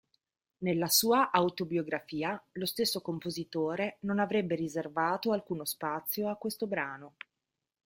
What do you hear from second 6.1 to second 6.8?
a questo